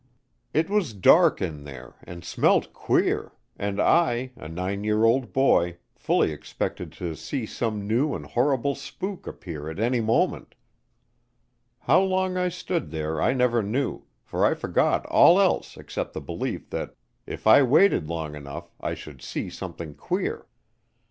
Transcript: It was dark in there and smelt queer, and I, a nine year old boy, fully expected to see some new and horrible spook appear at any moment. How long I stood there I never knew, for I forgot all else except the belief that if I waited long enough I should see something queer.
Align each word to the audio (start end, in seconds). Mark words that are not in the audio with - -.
It 0.51 0.67
was 0.67 0.95
dark 0.95 1.43
in 1.43 1.63
there 1.63 1.93
and 2.05 2.25
smelt 2.25 2.73
queer, 2.73 3.33
and 3.55 3.79
I, 3.79 4.31
a 4.35 4.49
nine 4.49 4.83
year 4.83 5.03
old 5.05 5.31
boy, 5.31 5.77
fully 5.95 6.31
expected 6.31 6.91
to 6.93 7.13
see 7.15 7.45
some 7.45 7.85
new 7.87 8.15
and 8.15 8.25
horrible 8.25 8.73
spook 8.73 9.27
appear 9.27 9.69
at 9.69 9.77
any 9.77 10.01
moment. 10.01 10.55
How 11.81 12.01
long 12.01 12.35
I 12.35 12.49
stood 12.49 12.89
there 12.89 13.21
I 13.21 13.33
never 13.33 13.61
knew, 13.61 14.01
for 14.23 14.43
I 14.43 14.55
forgot 14.55 15.05
all 15.05 15.39
else 15.39 15.77
except 15.77 16.13
the 16.13 16.19
belief 16.21 16.71
that 16.71 16.95
if 17.27 17.45
I 17.45 17.61
waited 17.61 18.07
long 18.09 18.33
enough 18.33 18.73
I 18.81 18.95
should 18.95 19.21
see 19.21 19.51
something 19.51 19.93
queer. 19.93 20.47